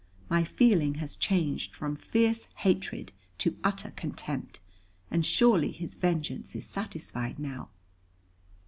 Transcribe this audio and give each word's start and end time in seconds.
My 0.31 0.43
feeling 0.43 0.95
has 0.95 1.15
changed 1.15 1.75
from 1.75 1.95
fierce 1.95 2.47
hatred 2.55 3.11
to 3.37 3.55
utter 3.63 3.91
contempt. 3.91 4.59
And 5.11 5.23
surely 5.23 5.71
his 5.71 5.93
vengeance 5.93 6.55
is 6.55 6.65
satisfied 6.65 7.37
now." 7.37 7.69